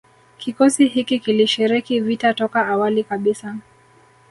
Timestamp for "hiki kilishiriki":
0.87-1.99